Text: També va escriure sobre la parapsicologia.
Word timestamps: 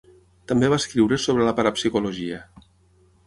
També 0.51 0.69
va 0.73 0.79
escriure 0.83 1.19
sobre 1.25 1.45
la 1.47 1.53
parapsicologia. 1.59 2.39